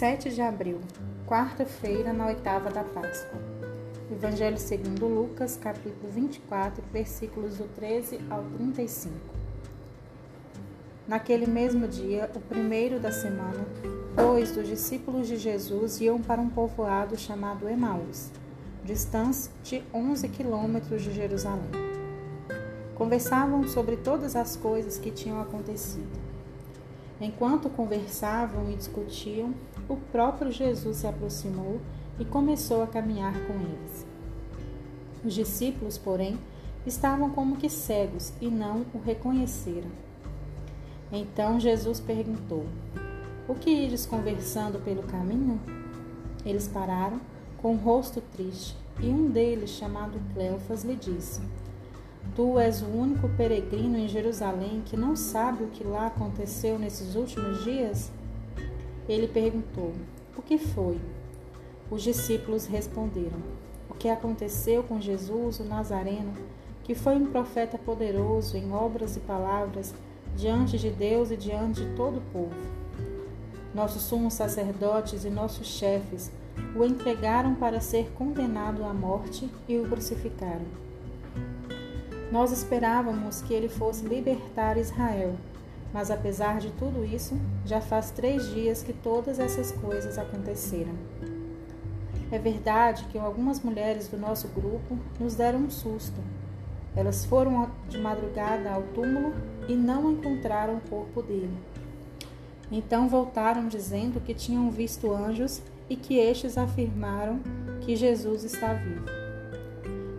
7 0.00 0.30
de 0.30 0.40
abril, 0.40 0.80
quarta-feira, 1.26 2.10
na 2.10 2.28
oitava 2.28 2.70
da 2.70 2.82
Páscoa. 2.82 3.38
Evangelho 4.10 4.56
segundo 4.56 5.06
Lucas, 5.06 5.58
capítulo 5.58 6.10
24, 6.10 6.82
versículos 6.90 7.58
do 7.58 7.64
13 7.74 8.18
ao 8.30 8.42
35. 8.56 9.14
Naquele 11.06 11.46
mesmo 11.46 11.86
dia, 11.86 12.30
o 12.34 12.40
primeiro 12.40 12.98
da 12.98 13.12
semana, 13.12 13.66
dois 14.16 14.52
dos 14.52 14.66
discípulos 14.66 15.28
de 15.28 15.36
Jesus 15.36 16.00
iam 16.00 16.18
para 16.18 16.40
um 16.40 16.48
povoado 16.48 17.18
chamado 17.18 17.68
Emaús, 17.68 18.30
distante 18.82 19.50
de 19.62 19.82
11 19.92 20.26
quilômetros 20.30 21.02
de 21.02 21.12
Jerusalém. 21.12 21.72
Conversavam 22.94 23.68
sobre 23.68 23.98
todas 23.98 24.34
as 24.34 24.56
coisas 24.56 24.96
que 24.96 25.10
tinham 25.10 25.42
acontecido. 25.42 26.18
Enquanto 27.20 27.68
conversavam 27.68 28.70
e 28.70 28.76
discutiam, 28.76 29.52
o 29.90 29.96
próprio 30.12 30.52
Jesus 30.52 30.98
se 30.98 31.06
aproximou 31.08 31.80
e 32.16 32.24
começou 32.24 32.80
a 32.80 32.86
caminhar 32.86 33.34
com 33.46 33.54
eles. 33.54 34.06
Os 35.24 35.34
discípulos, 35.34 35.98
porém, 35.98 36.38
estavam 36.86 37.30
como 37.30 37.56
que 37.56 37.68
cegos 37.68 38.32
e 38.40 38.46
não 38.46 38.86
o 38.94 38.98
reconheceram. 39.04 39.90
Então 41.12 41.58
Jesus 41.58 41.98
perguntou: 41.98 42.64
O 43.48 43.54
que 43.56 43.68
ides 43.68 44.06
conversando 44.06 44.78
pelo 44.78 45.02
caminho? 45.02 45.60
Eles 46.46 46.68
pararam, 46.68 47.20
com 47.58 47.74
o 47.74 47.76
rosto 47.76 48.22
triste, 48.32 48.76
e 49.00 49.08
um 49.08 49.28
deles, 49.28 49.70
chamado 49.70 50.20
Cleofas, 50.32 50.84
lhe 50.84 50.94
disse: 50.94 51.40
Tu 52.36 52.58
és 52.60 52.80
o 52.80 52.86
único 52.86 53.28
peregrino 53.30 53.98
em 53.98 54.06
Jerusalém 54.06 54.82
que 54.86 54.96
não 54.96 55.16
sabe 55.16 55.64
o 55.64 55.68
que 55.68 55.82
lá 55.82 56.06
aconteceu 56.06 56.78
nesses 56.78 57.16
últimos 57.16 57.64
dias? 57.64 58.12
Ele 59.08 59.26
perguntou: 59.26 59.92
O 60.36 60.42
que 60.42 60.58
foi? 60.58 60.98
Os 61.90 62.02
discípulos 62.02 62.66
responderam: 62.66 63.38
O 63.88 63.94
que 63.94 64.08
aconteceu 64.08 64.82
com 64.82 65.00
Jesus, 65.00 65.60
o 65.60 65.64
Nazareno, 65.64 66.32
que 66.84 66.94
foi 66.94 67.16
um 67.16 67.26
profeta 67.26 67.78
poderoso 67.78 68.56
em 68.56 68.72
obras 68.72 69.16
e 69.16 69.20
palavras 69.20 69.94
diante 70.36 70.78
de 70.78 70.90
Deus 70.90 71.30
e 71.30 71.36
diante 71.36 71.84
de 71.84 71.94
todo 71.94 72.18
o 72.18 72.32
povo. 72.32 72.80
Nossos 73.74 74.02
sumos 74.02 74.34
sacerdotes 74.34 75.24
e 75.24 75.30
nossos 75.30 75.66
chefes 75.66 76.30
o 76.74 76.84
entregaram 76.84 77.54
para 77.54 77.80
ser 77.80 78.10
condenado 78.12 78.84
à 78.84 78.92
morte 78.92 79.48
e 79.68 79.78
o 79.78 79.88
crucificaram. 79.88 80.66
Nós 82.30 82.52
esperávamos 82.52 83.42
que 83.42 83.54
ele 83.54 83.68
fosse 83.68 84.06
libertar 84.06 84.76
Israel, 84.76 85.34
mas 85.92 86.10
apesar 86.10 86.58
de 86.58 86.70
tudo 86.72 87.04
isso, 87.04 87.38
já 87.64 87.80
faz 87.80 88.10
três 88.10 88.48
dias 88.54 88.82
que 88.82 88.92
todas 88.92 89.38
essas 89.38 89.72
coisas 89.72 90.18
aconteceram. 90.18 90.94
É 92.30 92.38
verdade 92.38 93.04
que 93.06 93.18
algumas 93.18 93.60
mulheres 93.60 94.06
do 94.06 94.16
nosso 94.16 94.48
grupo 94.48 94.96
nos 95.18 95.34
deram 95.34 95.60
um 95.60 95.70
susto. 95.70 96.20
Elas 96.94 97.24
foram 97.24 97.70
de 97.88 97.98
madrugada 97.98 98.70
ao 98.70 98.82
túmulo 98.82 99.34
e 99.68 99.74
não 99.74 100.12
encontraram 100.12 100.76
o 100.76 100.80
corpo 100.88 101.22
dele. 101.22 101.56
Então 102.70 103.08
voltaram 103.08 103.66
dizendo 103.66 104.20
que 104.20 104.32
tinham 104.32 104.70
visto 104.70 105.12
anjos 105.12 105.60
e 105.88 105.96
que 105.96 106.18
estes 106.18 106.56
afirmaram 106.56 107.40
que 107.80 107.96
Jesus 107.96 108.44
está 108.44 108.74
vivo. 108.74 109.06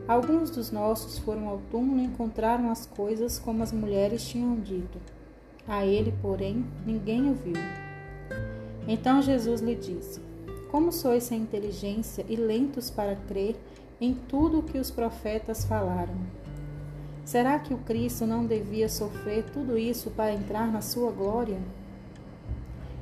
Alguns 0.05 0.49
dos 0.49 0.69
nossos 0.69 1.17
foram 1.19 1.47
ao 1.47 1.59
túmulo 1.71 2.01
e 2.01 2.03
encontraram 2.03 2.69
as 2.69 2.85
coisas 2.85 3.39
como 3.39 3.63
as 3.63 3.71
mulheres 3.71 4.27
tinham 4.27 4.59
dito. 4.59 4.99
A 5.67 5.85
ele, 5.85 6.13
porém, 6.21 6.65
ninguém 6.85 7.29
o 7.29 7.33
viu. 7.33 7.53
Então 8.87 9.21
Jesus 9.21 9.61
lhe 9.61 9.75
disse: 9.75 10.19
Como 10.71 10.91
sois 10.91 11.23
sem 11.23 11.41
inteligência 11.41 12.25
e 12.27 12.35
lentos 12.35 12.89
para 12.89 13.15
crer 13.15 13.55
em 13.99 14.13
tudo 14.13 14.59
o 14.59 14.63
que 14.63 14.79
os 14.79 14.89
profetas 14.89 15.63
falaram? 15.63 16.15
Será 17.23 17.59
que 17.59 17.73
o 17.73 17.77
Cristo 17.77 18.25
não 18.25 18.45
devia 18.45 18.89
sofrer 18.89 19.45
tudo 19.51 19.77
isso 19.77 20.09
para 20.09 20.33
entrar 20.33 20.71
na 20.71 20.81
sua 20.81 21.11
glória? 21.11 21.59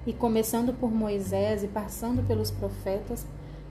E 0.06 0.14
começando 0.14 0.74
por 0.74 0.92
Moisés 0.92 1.64
e 1.64 1.68
passando 1.68 2.22
pelos 2.28 2.52
profetas, 2.52 3.26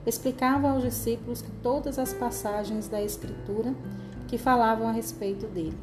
explicava 0.05 0.69
aos 0.69 0.83
discípulos 0.83 1.43
todas 1.61 1.99
as 1.99 2.13
passagens 2.13 2.87
da 2.87 3.01
Escritura 3.01 3.73
que 4.27 4.37
falavam 4.37 4.87
a 4.87 4.91
respeito 4.91 5.45
dele. 5.47 5.77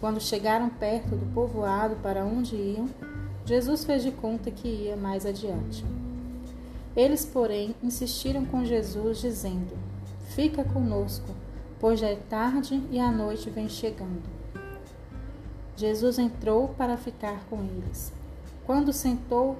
Quando 0.00 0.18
chegaram 0.18 0.70
perto 0.70 1.14
do 1.14 1.32
povoado 1.34 1.96
para 1.96 2.24
onde 2.24 2.56
iam, 2.56 2.88
Jesus 3.44 3.84
fez 3.84 4.02
de 4.02 4.10
conta 4.10 4.50
que 4.50 4.66
ia 4.66 4.96
mais 4.96 5.26
adiante. 5.26 5.84
Eles, 6.96 7.26
porém, 7.26 7.74
insistiram 7.82 8.46
com 8.46 8.64
Jesus, 8.64 9.20
dizendo: 9.20 9.76
Fica 10.34 10.64
conosco, 10.64 11.28
pois 11.78 12.00
já 12.00 12.08
é 12.08 12.16
tarde 12.16 12.82
e 12.90 12.98
a 12.98 13.12
noite 13.12 13.50
vem 13.50 13.68
chegando. 13.68 14.22
Jesus 15.76 16.18
entrou 16.18 16.68
para 16.68 16.96
ficar 16.96 17.44
com 17.50 17.58
eles. 17.62 18.12
Quando, 18.64 18.92
sentou, 18.92 19.58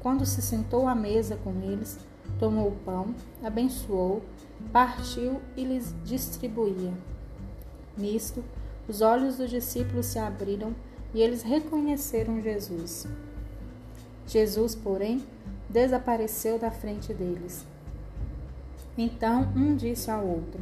quando 0.00 0.24
se 0.24 0.40
sentou 0.40 0.86
à 0.86 0.94
mesa 0.94 1.36
com 1.36 1.50
eles, 1.62 1.98
tomou 2.38 2.68
o 2.68 2.76
pão, 2.84 3.14
abençoou, 3.42 4.22
partiu 4.72 5.40
e 5.56 5.64
lhes 5.64 5.94
distribuía. 6.04 6.92
Nisto, 7.96 8.42
os 8.88 9.00
olhos 9.00 9.36
dos 9.36 9.50
discípulos 9.50 10.06
se 10.06 10.18
abriram 10.18 10.74
e 11.14 11.20
eles 11.20 11.42
reconheceram 11.42 12.40
Jesus. 12.40 13.06
Jesus, 14.26 14.74
porém, 14.74 15.22
desapareceu 15.68 16.58
da 16.58 16.70
frente 16.70 17.12
deles. 17.12 17.64
Então 18.96 19.48
um 19.56 19.74
disse 19.74 20.10
ao 20.10 20.24
outro: 20.24 20.60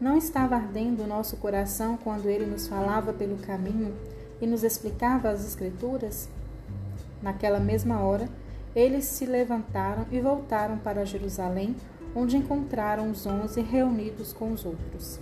Não 0.00 0.16
estava 0.16 0.56
ardendo 0.56 1.02
o 1.02 1.06
nosso 1.06 1.36
coração 1.36 1.96
quando 1.96 2.28
ele 2.28 2.46
nos 2.46 2.66
falava 2.66 3.12
pelo 3.12 3.36
caminho 3.36 3.94
e 4.40 4.46
nos 4.46 4.64
explicava 4.64 5.30
as 5.30 5.44
Escrituras? 5.46 6.28
Naquela 7.22 7.60
mesma 7.60 8.00
hora, 8.00 8.28
eles 8.74 9.04
se 9.04 9.26
levantaram 9.26 10.06
e 10.10 10.20
voltaram 10.20 10.78
para 10.78 11.04
Jerusalém, 11.04 11.76
onde 12.14 12.36
encontraram 12.36 13.10
os 13.10 13.26
onze 13.26 13.60
reunidos 13.60 14.32
com 14.32 14.52
os 14.52 14.64
outros. 14.64 15.20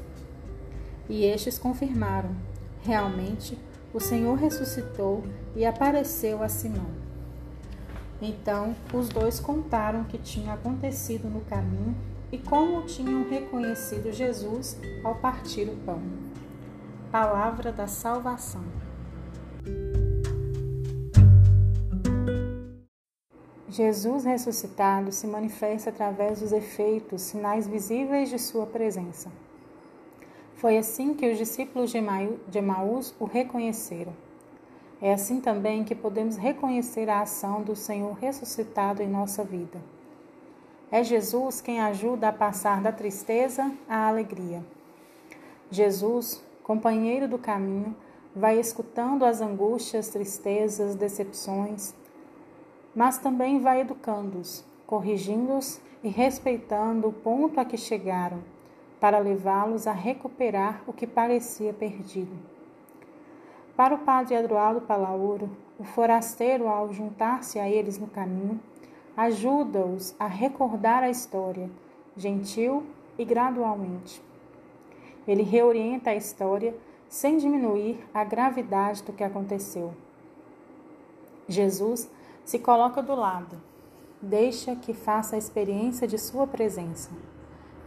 E 1.11 1.25
estes 1.25 1.59
confirmaram: 1.59 2.31
realmente, 2.83 3.59
o 3.93 3.99
Senhor 3.99 4.37
ressuscitou 4.37 5.25
e 5.57 5.67
apareceu 5.67 6.41
a 6.41 6.49
Simão. 6.49 6.87
Então, 8.23 8.77
os 8.95 9.09
dois 9.09 9.41
contaram 9.41 10.03
o 10.03 10.05
que 10.05 10.19
tinha 10.19 10.55
acontecido 10.55 11.29
no 11.29 11.41
caminho 11.41 11.97
e 12.31 12.39
como 12.39 12.83
tinham 12.83 13.29
reconhecido 13.29 14.13
Jesus 14.13 14.79
ao 15.03 15.17
partir 15.17 15.65
o 15.65 15.77
pão. 15.85 16.01
Palavra 17.11 17.73
da 17.73 17.89
salvação. 17.89 18.63
Jesus 23.69 24.25
ressuscitado 24.25 25.11
se 25.11 25.27
manifesta 25.27 25.91
através 25.91 26.41
dos 26.41 26.53
efeitos, 26.53 27.23
sinais 27.23 27.67
visíveis 27.67 28.29
de 28.29 28.39
sua 28.39 28.67
presença. 28.67 29.29
Foi 30.61 30.77
assim 30.77 31.15
que 31.15 31.27
os 31.27 31.39
discípulos 31.39 31.91
de 31.91 32.59
Emaús 32.59 33.15
o 33.19 33.25
reconheceram. 33.25 34.13
É 35.01 35.11
assim 35.11 35.41
também 35.41 35.85
que 35.85 35.95
podemos 35.95 36.37
reconhecer 36.37 37.09
a 37.09 37.23
ação 37.23 37.63
do 37.63 37.75
Senhor 37.75 38.13
ressuscitado 38.13 39.03
em 39.03 39.09
nossa 39.09 39.43
vida. 39.43 39.81
É 40.91 41.03
Jesus 41.03 41.63
quem 41.63 41.81
ajuda 41.81 42.29
a 42.29 42.33
passar 42.33 42.83
da 42.83 42.93
tristeza 42.93 43.73
à 43.89 44.07
alegria. 44.07 44.63
Jesus, 45.71 46.45
companheiro 46.63 47.27
do 47.27 47.39
caminho, 47.39 47.97
vai 48.37 48.61
escutando 48.61 49.25
as 49.25 49.41
angústias, 49.41 50.11
tristezas, 50.11 50.95
decepções, 50.95 51.95
mas 52.95 53.17
também 53.17 53.61
vai 53.61 53.81
educando-os, 53.81 54.63
corrigindo-os 54.87 55.81
e 56.05 56.11
respeitando 56.11 57.09
o 57.09 57.13
ponto 57.15 57.59
a 57.59 57.65
que 57.65 57.79
chegaram, 57.79 58.43
para 59.01 59.19
levá-los 59.19 59.87
a 59.87 59.93
recuperar 59.93 60.83
o 60.87 60.93
que 60.93 61.07
parecia 61.07 61.73
perdido. 61.73 62.37
Para 63.75 63.95
o 63.95 63.99
padre 63.99 64.35
Eduardo 64.35 64.83
Palauro, 64.83 65.51
o 65.79 65.85
forasteiro, 65.85 66.69
ao 66.69 66.93
juntar-se 66.93 67.59
a 67.59 67.67
eles 67.67 67.99
no 67.99 68.07
caminho, 68.07 68.61
ajuda-os 69.17 70.15
a 70.19 70.27
recordar 70.27 71.03
a 71.03 71.09
história, 71.09 71.71
gentil 72.15 72.85
e 73.19 73.25
gradualmente. 73.25 74.23
Ele 75.27 75.43
reorienta 75.43 76.11
a 76.11 76.15
história 76.15 76.75
sem 77.09 77.39
diminuir 77.39 77.99
a 78.13 78.23
gravidade 78.23 79.03
do 79.03 79.13
que 79.13 79.25
aconteceu. 79.25 79.95
Jesus 81.49 82.11
se 82.45 82.59
coloca 82.59 83.03
do 83.03 83.15
lado. 83.15 83.57
Deixa 84.21 84.77
que 84.77 84.93
faça 84.93 85.35
a 85.37 85.39
experiência 85.39 86.07
de 86.07 86.19
sua 86.19 86.47
presença. 86.47 87.11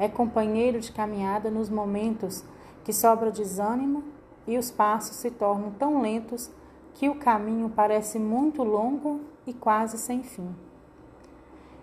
É 0.04 0.10
companheiro 0.10 0.82
de 0.82 0.92
caminhada 0.92 1.50
nos 1.50 1.70
momentos 1.70 2.44
que 2.84 2.92
sobra 2.92 3.32
desânimo 3.32 4.04
e 4.46 4.58
os 4.58 4.70
passos 4.70 5.16
se 5.16 5.32
tornam 5.32 5.72
tão 5.72 6.02
lentos 6.02 6.52
que 6.94 7.08
o 7.08 7.16
caminho 7.16 7.70
parece 7.70 8.20
muito 8.20 8.64
longo 8.64 9.22
e 9.48 9.54
quase 9.54 9.98
sem 9.98 10.22
fim. 10.22 10.54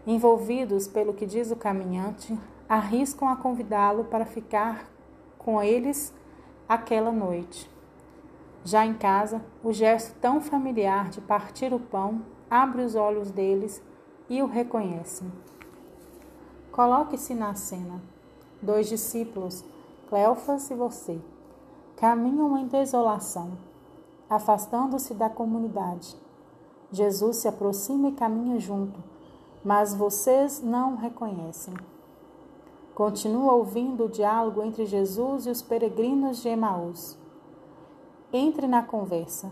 envolvidos 0.07 0.87
pelo 0.87 1.15
que 1.15 1.25
diz 1.25 1.51
o 1.51 1.57
caminhante, 1.57 2.39
arriscam 2.69 3.27
a 3.27 3.37
convidá-lo 3.37 4.05
para 4.05 4.27
ficar 4.27 4.85
com 5.39 5.63
eles 5.63 6.13
aquela 6.69 7.11
noite. 7.11 7.71
Já 8.63 8.85
em 8.85 8.93
casa, 8.93 9.43
o 9.65 9.73
gesto 9.73 10.15
tão 10.21 10.43
familiar 10.43 11.09
de 11.09 11.23
partir 11.23 11.73
o 11.73 11.81
pão 11.81 12.21
abre 12.51 12.83
os 12.83 12.95
olhos 12.95 13.31
deles 13.31 13.83
e 14.29 14.43
o 14.43 14.47
reconhecem. 14.47 15.33
Coloque-se 16.73 17.35
na 17.35 17.55
cena. 17.55 18.01
Dois 18.63 18.89
discípulos, 18.89 19.65
Cleofas 20.09 20.71
e 20.71 20.75
você, 20.75 21.21
caminham 21.97 22.57
em 22.57 22.67
desolação, 22.67 23.53
afastando-se 24.29 25.15
da 25.15 25.29
comunidade. 25.29 26.17
Jesus 26.93 27.39
se 27.39 27.49
aproxima 27.49 28.09
e 28.09 28.13
caminha 28.13 28.59
junto, 28.59 28.99
mas 29.65 29.95
vocês 29.95 30.63
não 30.63 30.95
o 30.95 30.97
reconhecem. 30.97 31.75
Continua 32.95 33.53
ouvindo 33.53 34.05
o 34.05 34.09
diálogo 34.09 34.63
entre 34.63 34.85
Jesus 34.85 35.47
e 35.47 35.51
os 35.51 35.63
peregrinos 35.63 36.43
de 36.43 36.49
Emaús. 36.49 37.17
Entre 38.33 38.67
na 38.67 38.83
conversa. 38.83 39.51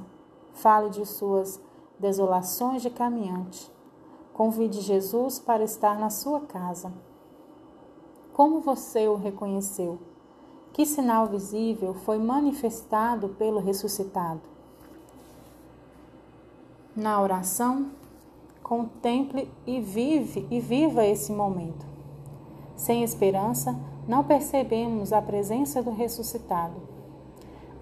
Fale 0.53 0.91
de 0.91 1.07
suas 1.07 1.61
desolações 1.99 2.83
de 2.83 2.91
caminhante. 2.91 3.71
Convide 4.35 4.81
Jesus 4.81 5.39
para 5.39 5.65
estar 5.65 5.99
na 5.99 6.11
sua 6.11 6.41
casa. 6.41 6.93
Como 8.39 8.61
você 8.61 9.09
o 9.09 9.17
reconheceu? 9.17 9.99
Que 10.73 10.87
sinal 10.87 11.27
visível 11.27 11.93
foi 11.93 12.21
manifestado 12.21 13.31
pelo 13.31 13.59
ressuscitado? 13.59 14.43
Na 16.95 17.21
oração, 17.21 17.89
contemple 18.63 19.51
e 19.67 19.81
vive 19.81 20.47
e 20.53 20.61
viva 20.61 21.05
esse 21.05 21.33
momento. 21.33 21.85
Sem 22.77 23.03
esperança, 23.03 23.77
não 24.07 24.23
percebemos 24.23 25.13
a 25.13 25.21
presença 25.21 25.83
do 25.83 25.91
ressuscitado. 25.91 26.81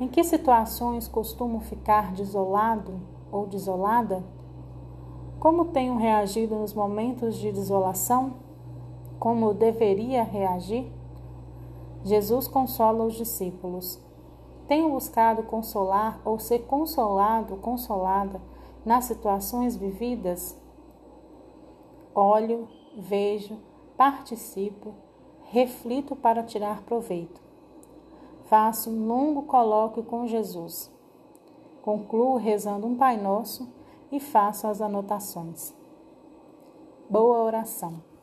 Em 0.01 0.09
que 0.09 0.25
situações 0.25 1.07
costumo 1.07 1.61
ficar 1.61 2.15
desolado 2.15 2.99
ou 3.31 3.47
desolada? 3.47 4.25
Como 5.39 5.67
tenho 5.67 5.99
reagido 5.99 6.55
nos 6.55 6.73
momentos 6.73 7.37
de 7.37 7.53
desolação? 7.53 8.46
Como 9.27 9.53
deveria 9.53 10.23
reagir? 10.23 10.89
Jesus 12.05 12.47
consola 12.47 13.03
os 13.03 13.15
discípulos. 13.15 14.01
Tenho 14.69 14.91
buscado 14.91 15.43
consolar 15.43 16.21
ou 16.25 16.39
ser 16.39 16.61
consolado, 16.61 17.57
consolada 17.57 18.41
nas 18.85 19.07
situações 19.07 19.75
vividas? 19.75 20.57
Olho, 22.15 22.69
vejo, 22.97 23.59
participo, 23.97 24.95
reflito 25.47 26.15
para 26.15 26.45
tirar 26.45 26.83
proveito. 26.83 27.41
Faço 28.45 28.91
um 28.91 29.09
longo 29.09 29.43
colóquio 29.43 30.05
com 30.05 30.29
Jesus. 30.29 30.89
Concluo 31.83 32.37
rezando 32.37 32.87
um 32.87 32.97
Pai 32.97 33.17
Nosso 33.17 33.69
e 34.13 34.21
faço 34.21 34.69
as 34.69 34.81
anotações. 34.81 35.75
Boa 37.11 37.43
oração. 37.43 38.16